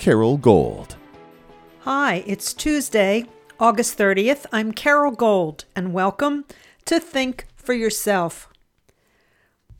[0.00, 0.96] Carole Gold.
[1.80, 3.26] Hi, it's Tuesday,
[3.60, 4.46] August 30th.
[4.50, 6.46] I'm Carole Gold, and welcome
[6.86, 8.48] to Think for Yourself.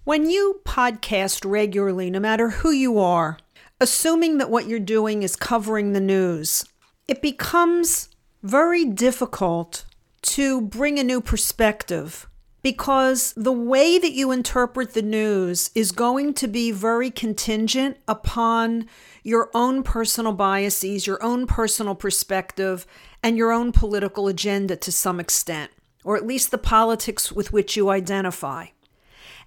[0.04, 3.38] When you podcast regularly, no matter who you are,
[3.80, 6.66] assuming that what you're doing is covering the news,
[7.08, 8.10] it becomes
[8.42, 9.86] very difficult
[10.20, 12.28] to bring a new perspective
[12.60, 18.86] because the way that you interpret the news is going to be very contingent upon
[19.22, 22.86] your own personal biases, your own personal perspective,
[23.22, 25.70] and your own political agenda to some extent,
[26.04, 28.66] or at least the politics with which you identify.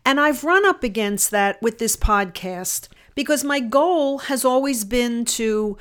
[0.06, 5.25] And I've run up against that with this podcast because my goal has always been
[5.25, 5.78] to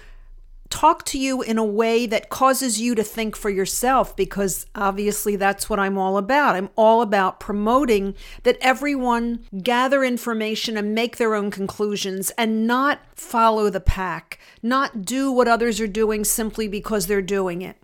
[0.72, 5.36] talk to you in a way that causes you to think for yourself because obviously
[5.36, 6.56] that's what I'm all about.
[6.56, 13.00] I'm all about promoting that everyone gather information and make their own conclusions and not
[13.14, 17.76] follow the pack, not do what others are doing simply because they're doing it.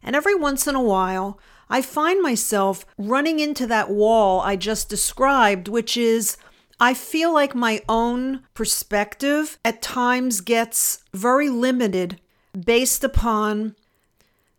[0.00, 4.88] And every once in a while, I find myself running into that wall I just
[4.88, 6.36] described, which is
[6.80, 12.20] I feel like my own perspective at times gets very limited
[12.64, 13.74] based upon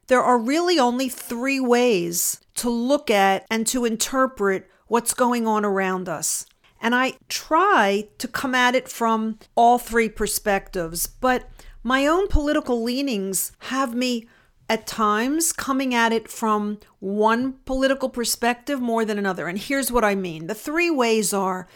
[0.07, 5.63] there are really only three ways to look at and to interpret what's going on
[5.63, 6.45] around us.
[6.81, 11.47] And I try to come at it from all three perspectives, but
[11.83, 14.27] my own political leanings have me
[14.69, 19.47] at times coming at it from one political perspective more than another.
[19.47, 21.67] And here's what I mean the three ways are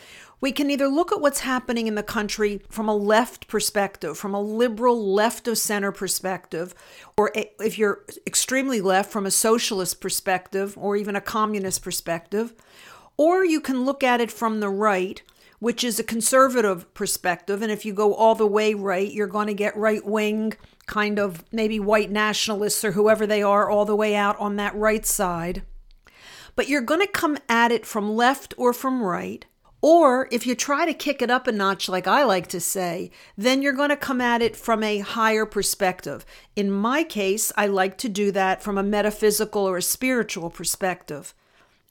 [0.44, 4.34] we can either look at what's happening in the country from a left perspective, from
[4.34, 6.76] a liberal left of center perspective,
[7.18, 12.54] or if you're extremely left, from a socialist perspective, or even a communist perspective.
[13.16, 15.22] Or you can look at it from the right,
[15.60, 17.62] which is a conservative perspective.
[17.62, 20.56] And if you go all the way right, you're going to get right wing,
[20.88, 24.76] kind of maybe white nationalists or whoever they are, all the way out on that
[24.76, 25.64] right side.
[26.58, 29.46] But you're going to come at it from left or from right.
[29.84, 33.12] Or if you try to kick it up a notch, like I like to say,
[33.38, 36.26] then you're going to come at it from a higher perspective.
[36.56, 41.34] In my case, I like to do that from a metaphysical or a spiritual perspective.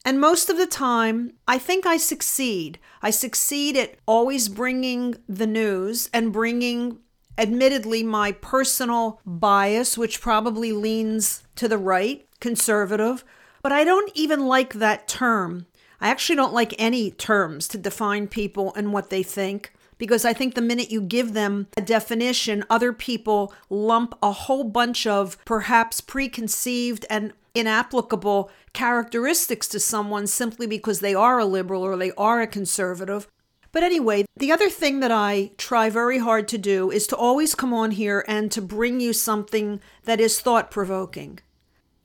[0.03, 2.79] And most of the time, I think I succeed.
[3.03, 6.97] I succeed at always bringing the news and bringing,
[7.37, 13.23] admittedly, my personal bias, which probably leans to the right, conservative.
[13.61, 15.67] But I don't even like that term
[16.03, 20.33] I actually don't like any terms to define people and what they think because I
[20.33, 25.37] think the minute you give them a definition, other people lump a whole bunch of
[25.45, 32.11] perhaps preconceived and inapplicable characteristics to someone simply because they are a liberal or they
[32.17, 33.29] are a conservative.
[33.71, 37.55] But anyway, the other thing that I try very hard to do is to always
[37.55, 41.39] come on here and to bring you something that is thought provoking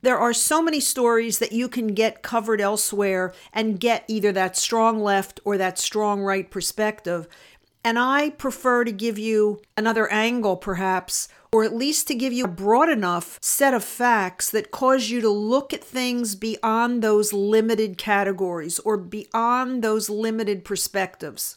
[0.03, 4.57] there are so many stories that you can get covered elsewhere and get either that
[4.57, 7.27] strong left or that strong right perspective.
[7.85, 12.45] And I prefer to give you another angle, perhaps, or at least to give you
[12.45, 17.33] a broad enough set of facts that cause you to look at things beyond those
[17.33, 21.57] limited categories or beyond those limited perspectives.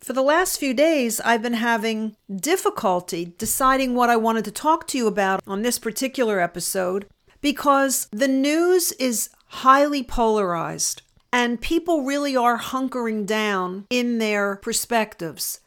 [0.00, 4.86] For the last few days, I've been having difficulty deciding what I wanted to talk
[4.88, 7.06] to you about on this particular episode
[7.42, 15.60] because the news is highly polarized and people really are hunkering down in their perspectives.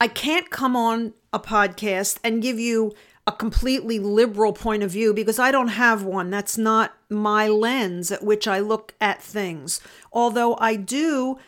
[0.00, 2.92] I can't come on a podcast and give you
[3.26, 6.30] a completely liberal point of view because I don't have one.
[6.30, 9.80] That's not my lens at which I look at things.
[10.12, 11.38] Although I do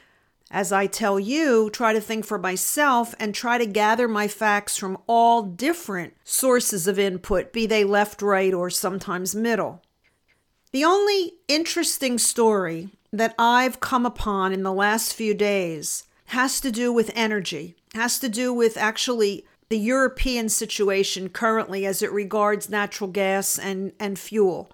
[0.52, 4.76] as I tell you, try to think for myself and try to gather my facts
[4.76, 9.82] from all different sources of input, be they left, right, or sometimes middle.
[10.70, 16.70] The only interesting story that I've come upon in the last few days has to
[16.70, 22.68] do with energy, has to do with actually the European situation currently as it regards
[22.68, 24.70] natural gas and, and fuel.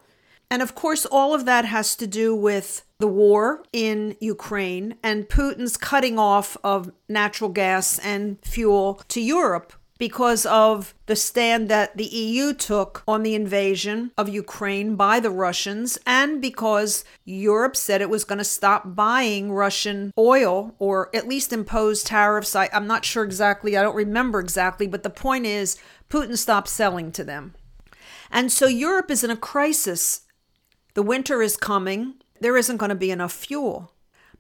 [0.51, 5.29] And of course, all of that has to do with the war in Ukraine and
[5.29, 11.97] Putin's cutting off of natural gas and fuel to Europe because of the stand that
[11.97, 18.01] the EU took on the invasion of Ukraine by the Russians, and because Europe said
[18.01, 22.55] it was going to stop buying Russian oil or at least impose tariffs.
[22.55, 25.77] I, am not sure exactly, I don't remember exactly, but the point is
[26.09, 27.55] Putin stopped selling to them.
[28.31, 30.23] And so Europe is in a crisis.
[30.99, 33.93] The winter is coming, there isn't going to be enough fuel.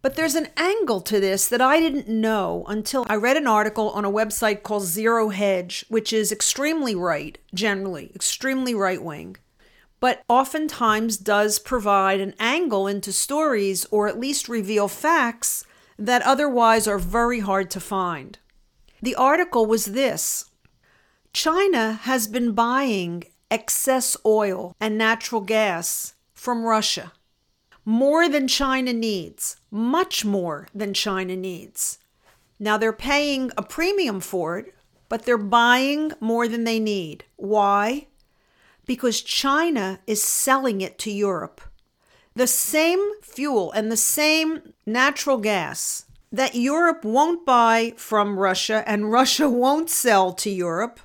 [0.02, 3.90] But there's an angle to this that I didn't know until I read an article
[3.90, 9.36] on a website called Zero Hedge, which is extremely right, generally, extremely right wing,
[10.00, 15.64] but oftentimes does provide an angle into stories or at least reveal facts
[15.96, 18.36] that otherwise are very hard to find.
[19.00, 20.46] The article was this
[21.32, 27.12] China has been buying excess oil and natural gas from Russia
[27.88, 31.98] more than China needs, much more than China needs.
[32.58, 34.74] Now they're paying a premium for it,
[35.08, 37.24] but they're buying more than they need.
[37.36, 38.08] Why?
[38.84, 41.62] Because China is selling it to Europe.
[42.34, 49.10] The same fuel and the same natural gas that Europe won't buy from Russia and
[49.18, 51.00] Russia won't sell to Europe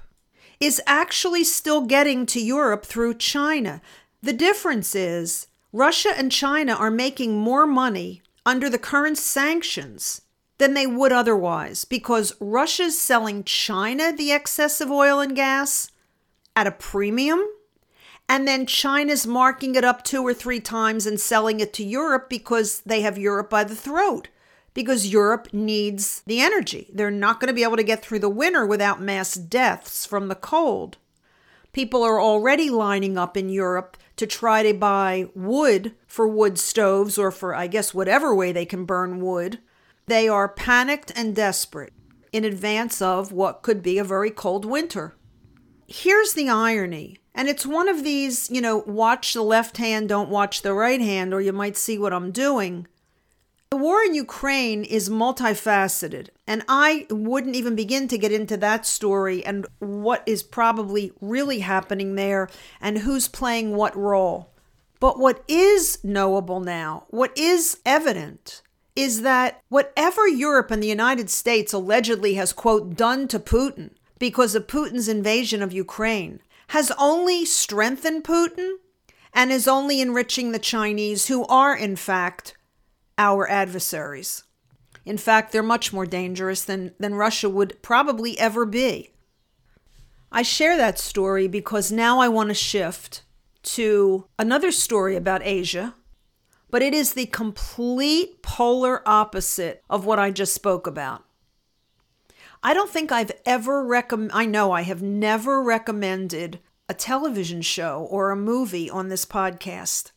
[0.60, 3.82] is actually still getting to Europe through China.
[4.24, 10.22] The difference is Russia and China are making more money under the current sanctions
[10.60, 15.92] than they would otherwise because Russia's selling China the excess of oil and gas
[16.56, 17.44] at a premium.
[18.30, 22.30] And then China's marking it up two or three times and selling it to Europe
[22.30, 24.30] because they have Europe by the throat.
[24.74, 26.90] Because Europe needs the energy.
[26.94, 30.30] They're not going to be able to get through the winter without mass deaths from
[30.30, 30.98] the cold.
[31.74, 37.18] People are already lining up in Europe to try to buy wood for wood stoves
[37.18, 39.60] or for, I guess, whatever way they can burn wood.
[40.06, 41.94] They are panicked and desperate
[42.32, 45.16] in advance of what could be a very cold winter.
[45.88, 50.30] Here's the irony, and it's one of these, you know, watch the left hand, don't
[50.30, 52.88] watch the right hand, or you might see what I'm doing.
[53.74, 58.86] The war in Ukraine is multifaceted, and I wouldn't even begin to get into that
[58.86, 62.50] story and what is probably really happening there
[62.80, 64.52] and who's playing what role.
[65.00, 68.62] But what is knowable now, what is evident,
[68.96, 74.54] is that whatever Europe and the United States allegedly has, quote, done to Putin because
[74.54, 78.76] of Putin's invasion of Ukraine has only strengthened Putin
[79.34, 82.54] and is only enriching the Chinese, who are, in fact,
[83.18, 84.44] our adversaries.
[85.06, 89.10] In fact, they're much more dangerous than, than Russia would probably ever be.
[90.32, 93.24] I share that story because now I want to shift
[93.64, 95.94] to another story about Asia,
[96.70, 101.24] but it is the complete polar opposite of what I just spoke about.
[102.64, 106.60] I don't think I've ever recommend I know I have never recommended
[106.90, 110.12] a television show or a movie on this podcast.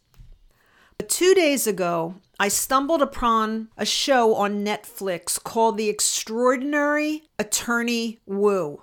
[0.97, 8.19] But 2 days ago, I stumbled upon a show on Netflix called The Extraordinary Attorney
[8.27, 8.83] Woo.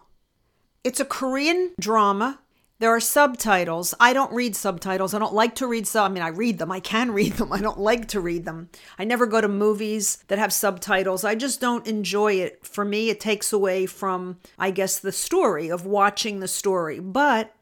[0.84, 2.40] It's a Korean drama.
[2.80, 3.94] There are subtitles.
[4.00, 5.14] I don't read subtitles.
[5.14, 6.10] I don't like to read sub.
[6.10, 6.72] I mean, I read them.
[6.72, 7.54] I can read them.
[7.54, 8.70] I don't like to read them.
[8.98, 11.24] I never go to movies that have subtitles.
[11.24, 12.66] I just don't enjoy it.
[12.66, 17.00] For me, it takes away from, I guess, the story of watching the story.
[17.00, 17.54] But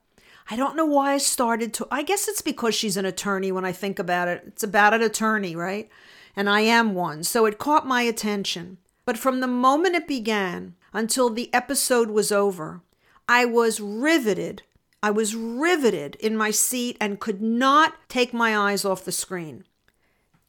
[0.50, 1.88] I don't know why I started to.
[1.92, 4.44] I guess it's because she's an attorney when I think about it.
[4.48, 5.90] It's about an attorney, right?
[6.36, 7.24] And I am one.
[7.24, 8.78] So it caught my attention.
[9.06, 12.82] But from the moment it began until the episode was over,
[13.28, 14.64] I was riveted.
[15.04, 19.64] I was riveted in my seat and could not take my eyes off the screen.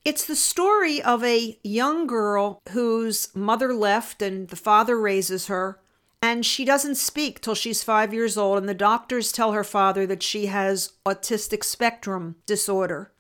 [0.05, 5.79] It's the story of a young girl whose mother left and the father raises her
[6.23, 10.07] and she doesn't speak till she's five years old, and the doctors tell her father
[10.07, 13.11] that she has autistic spectrum disorder.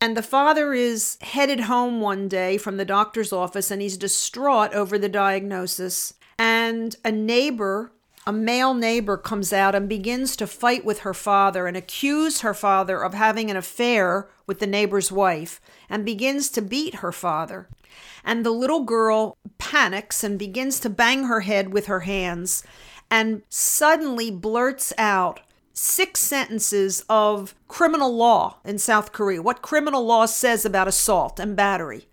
[0.00, 4.74] And the father is headed home one day from the doctor's office and he's distraught
[4.74, 6.14] over the diagnosis.
[6.36, 7.92] And a neighbor,
[8.26, 12.52] a male neighbor, comes out and begins to fight with her father and accuse her
[12.52, 17.68] father of having an affair with the neighbor's wife and begins to beat her father
[18.24, 22.62] and the little girl panics and begins to bang her head with her hands
[23.10, 25.40] and suddenly blurts out
[25.74, 31.56] six sentences of criminal law in South Korea, what criminal law says about assault and
[31.56, 32.06] battery.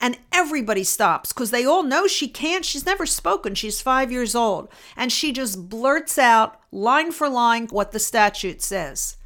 [0.00, 2.64] And everybody stops because they all know she can't.
[2.64, 3.54] She's never spoken.
[3.54, 4.68] She's five years old.
[4.96, 9.16] And she just blurts out, line for line, what the statute says.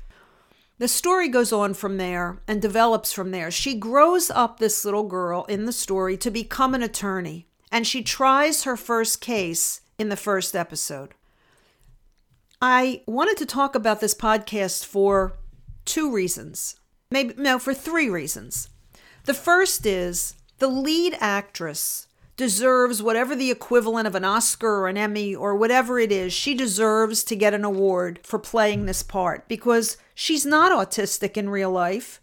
[0.78, 3.50] The story goes on from there and develops from there.
[3.50, 8.02] She grows up, this little girl in the story, to become an attorney, and she
[8.02, 11.14] tries her first case in the first episode.
[12.60, 15.38] I wanted to talk about this podcast for
[15.86, 16.76] two reasons.
[17.10, 18.68] Maybe, no, for three reasons.
[19.24, 22.05] The first is the lead actress
[22.36, 26.32] deserves whatever the equivalent of an Oscar or an Emmy or whatever it is.
[26.32, 31.48] She deserves to get an award for playing this part because she's not autistic in
[31.48, 32.20] real life.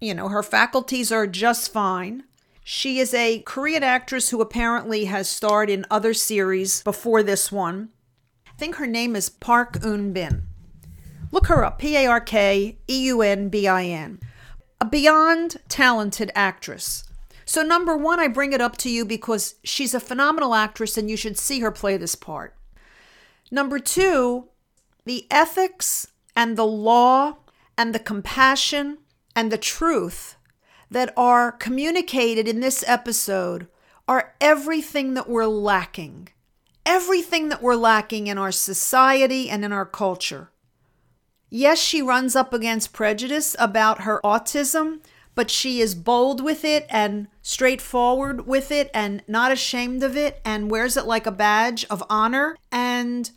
[0.00, 2.24] You know, her faculties are just fine.
[2.62, 7.90] She is a Korean actress who apparently has starred in other series before this one.
[8.46, 10.44] I think her name is Park Eun Bin.
[11.30, 14.20] Look her up P A R K E U N B I N.
[14.80, 17.04] A beyond talented actress.
[17.44, 21.10] So, number one, I bring it up to you because she's a phenomenal actress and
[21.10, 22.54] you should see her play this part.
[23.50, 24.48] Number two,
[25.04, 27.36] the ethics and the law
[27.76, 28.98] and the compassion
[29.36, 30.36] and the truth
[30.90, 33.66] that are communicated in this episode
[34.06, 36.28] are everything that we're lacking.
[36.86, 40.50] Everything that we're lacking in our society and in our culture.
[41.50, 45.00] Yes, she runs up against prejudice about her autism,
[45.34, 50.40] but she is bold with it and straightforward with it and not ashamed of it
[50.44, 52.56] and wears it like a badge of honor.
[52.70, 53.30] And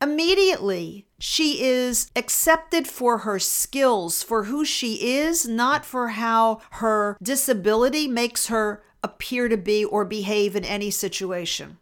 [0.00, 7.16] immediately she is accepted for her skills, for who she is, not for how her
[7.22, 11.78] disability makes her appear to be or behave in any situation.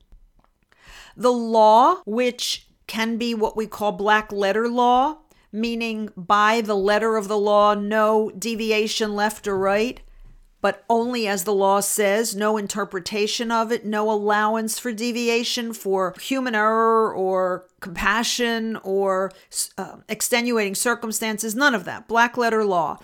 [1.17, 5.19] The law, which can be what we call black letter law,
[5.55, 10.01] meaning by the letter of the law, no deviation left or right,
[10.61, 16.13] but only as the law says, no interpretation of it, no allowance for deviation for
[16.21, 19.31] human error or compassion or
[19.79, 22.09] uh, extenuating circumstances, none of that.
[22.09, 22.99] Black letter law.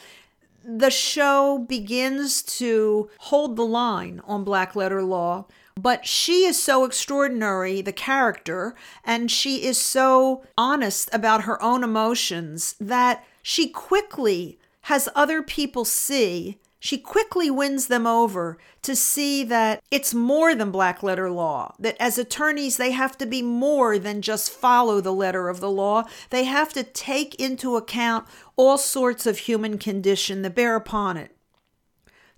[0.64, 5.46] The show begins to hold the line on black letter law
[5.82, 11.82] but she is so extraordinary, the character, and she is so honest about her own
[11.82, 16.58] emotions that she quickly has other people see.
[16.78, 21.96] She quickly wins them over to see that it's more than black letter law, that
[22.00, 26.04] as attorneys, they have to be more than just follow the letter of the law.
[26.30, 31.36] They have to take into account all sorts of human condition that bear upon it.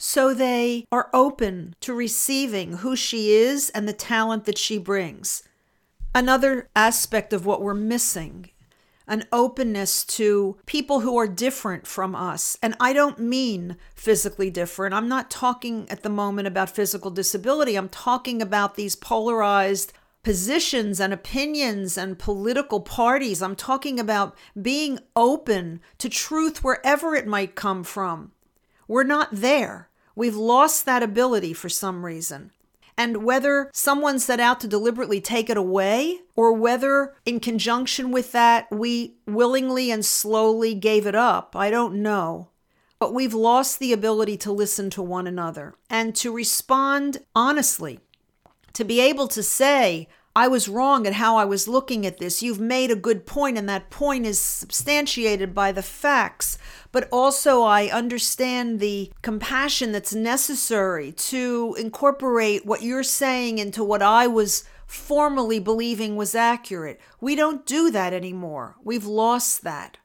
[0.05, 5.45] So they are open to receiving who she is and the talent that she brings.
[6.13, 8.51] Another aspect of what we're missing
[9.07, 12.59] an openness to people who are different from us.
[12.61, 14.93] And I don't mean physically different.
[14.93, 17.77] I'm not talking at the moment about physical disability.
[17.77, 19.93] I'm talking about these polarized
[20.25, 23.41] positions and opinions and political parties.
[23.41, 28.33] I'm talking about being open to truth wherever it might come from.
[28.89, 29.91] We're not there.
[30.15, 32.51] We've lost that ability for some reason.
[32.97, 38.33] And whether someone set out to deliberately take it away, or whether in conjunction with
[38.33, 42.49] that we willingly and slowly gave it up, I don't know.
[42.99, 48.01] But we've lost the ability to listen to one another and to respond honestly,
[48.75, 52.43] to be able to say, I was wrong at how I was looking at this.
[52.43, 56.57] You've made a good point, and that point is substantiated by the facts.
[56.91, 64.01] But also, I understand the compassion that's necessary to incorporate what you're saying into what
[64.01, 66.99] I was formerly believing was accurate.
[67.21, 68.77] We don't do that anymore.
[68.83, 69.99] We've lost that.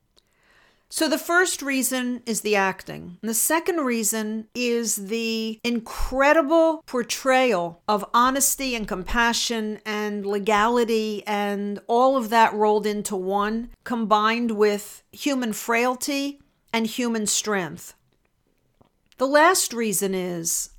[0.89, 3.17] So, the first reason is the acting.
[3.22, 11.79] And the second reason is the incredible portrayal of honesty and compassion and legality and
[11.88, 16.39] all of that rolled into one, combined with human frailty
[16.72, 17.94] and human strength.
[19.17, 20.70] The last reason is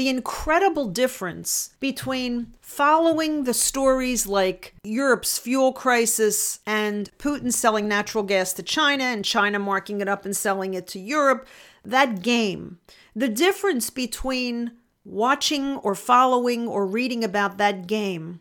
[0.00, 8.24] the incredible difference between following the stories like Europe's fuel crisis and Putin selling natural
[8.24, 11.46] gas to China and China marking it up and selling it to Europe,
[11.84, 12.78] that game.
[13.14, 14.70] The difference between
[15.04, 18.40] watching or following or reading about that game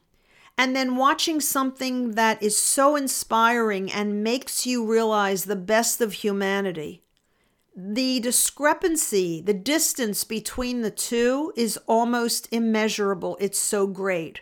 [0.57, 6.13] and then watching something that is so inspiring and makes you realize the best of
[6.13, 7.03] humanity
[7.81, 13.37] the discrepancy, the distance between the two is almost immeasurable.
[13.39, 14.41] It's so great.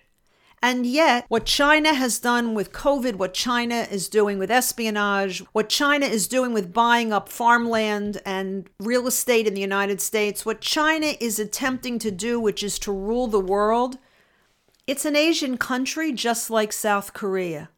[0.60, 5.70] And yet, what China has done with COVID, what China is doing with espionage, what
[5.70, 10.60] China is doing with buying up farmland and real estate in the United States, what
[10.60, 14.00] China is attempting to do, which is to rule the world,
[14.88, 17.70] it's an Asian country just like South Korea.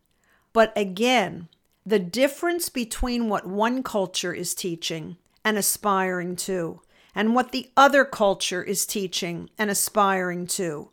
[0.54, 1.50] But again,
[1.86, 6.81] the difference between what one culture is teaching and aspiring to,
[7.15, 10.89] and what the other culture is teaching and aspiring to.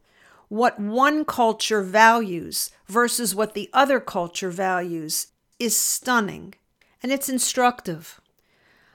[0.49, 6.55] What one culture values versus what the other culture values is stunning
[7.03, 8.21] and it's instructive.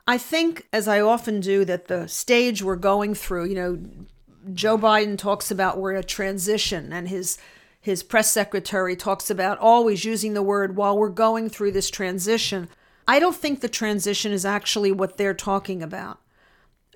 [0.08, 3.80] I think, as I often do, that the stage we're going through, you know,
[4.54, 7.38] Joe Biden talks about we're a transition, and his
[7.80, 12.68] his press secretary talks about always using the word while we're going through this transition.
[13.08, 16.20] I don't think the transition is actually what they're talking about.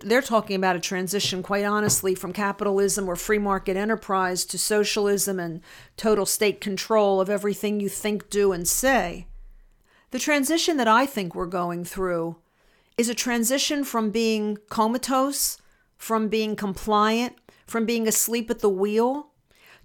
[0.01, 5.39] They're talking about a transition, quite honestly, from capitalism or free market enterprise to socialism
[5.39, 5.61] and
[5.95, 9.27] total state control of everything you think, do, and say.
[10.11, 12.37] The transition that I think we're going through
[12.97, 15.57] is a transition from being comatose,
[15.97, 17.35] from being compliant,
[17.65, 19.31] from being asleep at the wheel,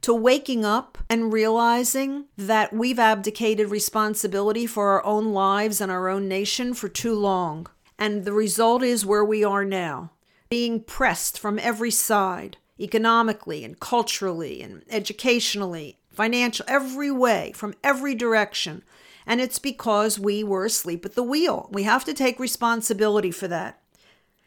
[0.03, 6.09] to waking up and realizing that we've abdicated responsibility for our own lives and our
[6.09, 7.67] own nation for too long.
[7.99, 10.13] And the result is where we are now,
[10.49, 18.15] being pressed from every side, economically and culturally and educationally, financial, every way, from every
[18.15, 18.83] direction.
[19.27, 21.69] And it's because we were asleep at the wheel.
[21.71, 23.81] We have to take responsibility for that.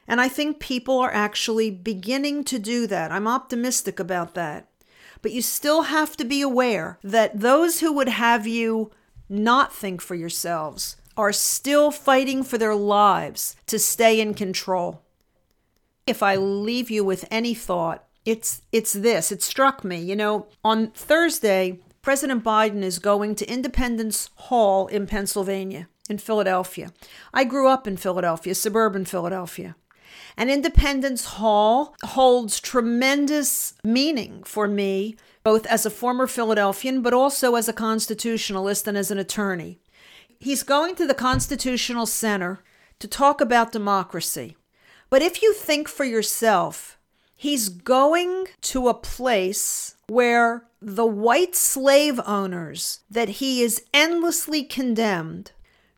[0.07, 3.11] And I think people are actually beginning to do that.
[3.11, 4.67] I'm optimistic about that.
[5.23, 8.91] But you still have to be aware that those who would have you
[9.29, 15.01] not think for yourselves are still fighting for their lives to stay in control.
[16.05, 19.31] If I leave you with any thought, it's it's this.
[19.31, 25.07] It struck me, you know, on Thursday, President Biden is going to Independence Hall in
[25.07, 26.91] Pennsylvania, in Philadelphia.
[27.33, 29.77] I grew up in Philadelphia, suburban Philadelphia.
[30.35, 37.55] And Independence Hall holds tremendous meaning for me, both as a former Philadelphian, but also
[37.55, 39.79] as a constitutionalist and as an attorney.
[40.39, 42.63] He's going to the Constitutional Center
[42.99, 44.57] to talk about democracy.
[45.09, 46.97] But if you think for yourself,
[47.35, 55.51] he's going to a place where the white slave owners that he is endlessly condemned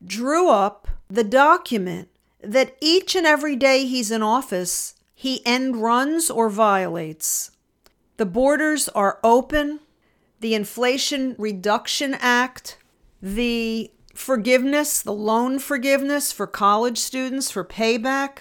[0.05, 2.09] drew up the document
[2.45, 7.51] that each and every day he's in office, he end runs or violates.
[8.17, 9.79] The borders are open.
[10.39, 12.77] The Inflation Reduction Act,
[13.21, 18.39] the forgiveness, the loan forgiveness for college students for payback.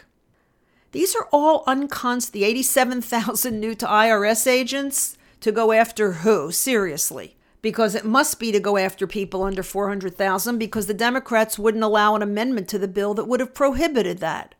[0.92, 6.52] These are all unconst the 87,000 new to IRS agents to go after who?
[6.52, 11.82] Seriously because it must be to go after people under 400,000 because the Democrats wouldn't
[11.82, 14.54] allow an amendment to the bill that would have prohibited that.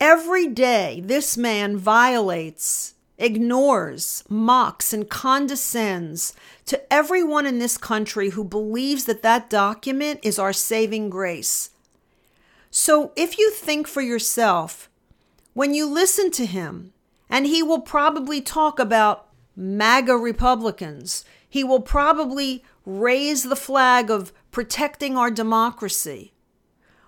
[0.00, 8.42] Every day, this man violates, ignores, mocks, and condescends to everyone in this country who
[8.42, 11.68] believes that that document is our saving grace.
[12.70, 14.88] So if you think for yourself,
[15.52, 16.94] when you listen to him,
[17.28, 24.32] and he will probably talk about MAGA Republicans, he will probably raise the flag of
[24.50, 26.32] protecting our democracy.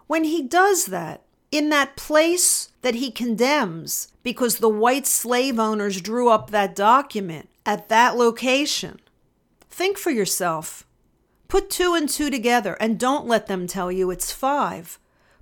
[0.07, 6.03] When he does that, in that place that he condemns because the white slave owners
[6.03, 9.01] drew up that document at that location,
[9.71, 10.87] think for yourself.
[11.49, 14.99] Put two and two together and don't let them tell you it's five.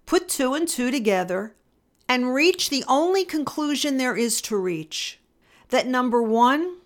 [0.06, 1.56] Put two and two together
[2.08, 5.18] and reach the only conclusion there is to reach
[5.70, 6.76] that number one,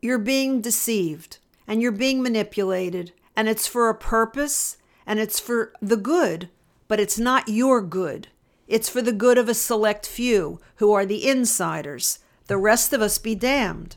[0.00, 5.72] you're being deceived and you're being manipulated and it's for a purpose and it's for
[5.80, 6.48] the good,
[6.88, 8.28] but it's not your good.
[8.66, 12.18] It's for the good of a select few who are the insiders.
[12.46, 13.96] The rest of us be damned.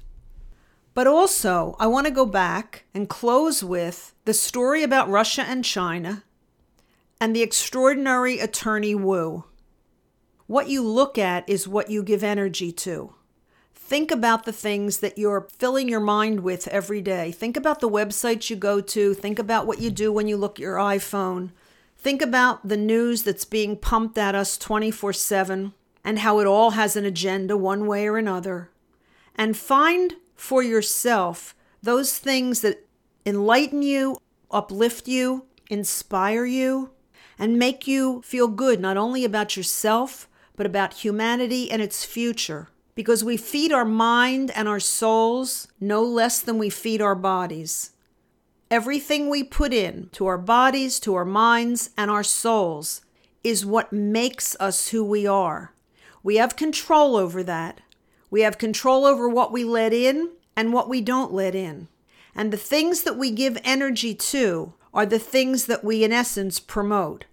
[0.94, 5.64] But also, I want to go back and close with the story about Russia and
[5.64, 6.24] China
[7.22, 9.46] and the extraordinary attorney Woo.
[10.48, 13.14] What you look at is what you give energy to.
[13.90, 17.32] Think about the things that you're filling your mind with every day.
[17.32, 19.16] Think about the websites you go to.
[19.16, 21.50] Think about what you do when you look at your iPhone.
[21.98, 25.74] Think about the news that's being pumped at us 24 7
[26.04, 28.70] and how it all has an agenda one way or another.
[29.36, 32.86] And find for yourself those things that
[33.26, 34.20] enlighten you,
[34.52, 36.92] uplift you, inspire you,
[37.40, 42.70] and make you feel good not only about yourself, but about humanity and its future
[43.00, 47.92] because we feed our mind and our souls no less than we feed our bodies.
[48.70, 53.00] Everything we put in to our bodies, to our minds, and our souls
[53.42, 55.74] is what makes us who we are.
[56.24, 57.80] We have control over that.
[58.30, 61.88] We have control over what we let in and what we don't let in.
[62.36, 66.60] And the things that we give energy to are the things that we, in essence,
[66.60, 67.24] promote.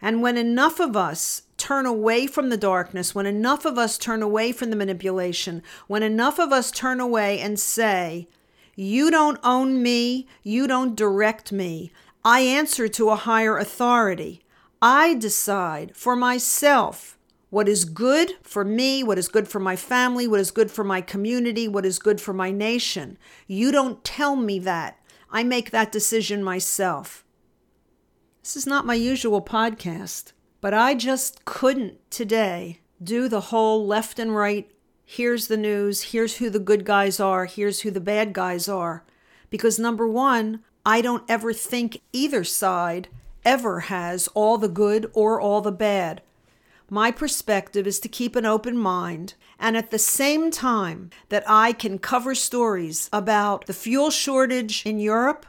[0.00, 4.22] And when enough of us turn away from the darkness, when enough of us turn
[4.22, 8.28] away from the manipulation, when enough of us turn away and say,
[8.76, 11.90] You don't own me, you don't direct me,
[12.22, 14.42] I answer to a higher authority.
[14.82, 17.16] I decide for myself
[17.48, 20.84] what is good for me, what is good for my family, what is good for
[20.84, 23.16] my community, what is good for my nation.
[23.46, 24.98] You don't tell me that.
[25.30, 27.24] I make that decision myself.
[28.42, 30.33] This is not my usual podcast,
[30.64, 34.66] but I just couldn't today do the whole left and right.
[35.04, 36.12] Here's the news.
[36.12, 37.44] Here's who the good guys are.
[37.44, 39.04] Here's who the bad guys are.
[39.50, 43.08] Because number one, I don't ever think either side
[43.44, 46.22] ever has all the good or all the bad.
[46.88, 51.74] My perspective is to keep an open mind, and at the same time that I
[51.74, 55.44] can cover stories about the fuel shortage in Europe,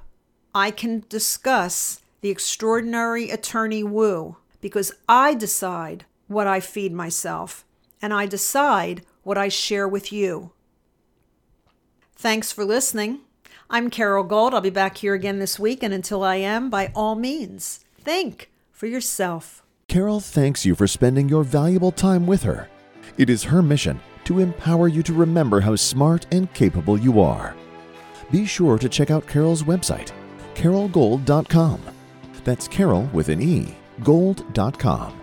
[0.53, 7.63] I can discuss the extraordinary attorney Woo because I decide what I feed myself
[8.01, 10.53] and I decide what I share with you.
[12.15, 13.19] Thanks for listening.
[13.69, 14.55] I'm Carole Gold.
[14.55, 18.49] I'll be back here again this week, and until I am, by all means, think
[18.71, 19.61] for yourself.
[19.87, 22.67] Carole thanks you for spending your valuable time with her.
[23.19, 27.55] It is her mission to empower you to remember how smart and capable you are.
[28.31, 30.11] Be sure to check out Carole's website,
[30.55, 31.81] carolegold.com.
[32.43, 35.21] That's Carole with an E, gold.com.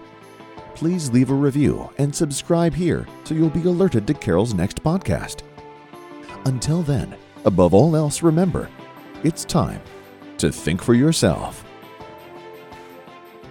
[0.75, 5.43] Please leave a review and subscribe here so you'll be alerted to Carole's next podcast.
[6.47, 8.69] Until then, above all else, remember
[9.23, 9.81] it's time
[10.39, 11.65] to think for yourself.